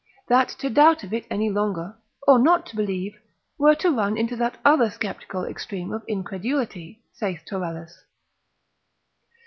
that 0.27 0.49
to 0.49 0.67
doubt 0.67 1.03
of 1.03 1.13
it 1.13 1.27
any 1.29 1.47
longer, 1.47 1.95
or 2.27 2.39
not 2.39 2.65
to 2.65 2.75
believe, 2.75 3.13
were 3.59 3.75
to 3.75 3.91
run 3.95 4.17
into 4.17 4.35
that 4.35 4.57
other 4.65 4.89
sceptical 4.89 5.43
extreme 5.45 5.93
of 5.93 6.01
incredulity, 6.07 7.03
saith 7.13 7.43
Taurellus. 7.47 8.03